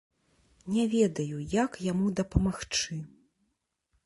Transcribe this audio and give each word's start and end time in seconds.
Не 0.77 0.85
ведаю, 0.93 1.41
як 1.65 1.77
яму 1.91 2.07
дапамагчы. 2.21 2.99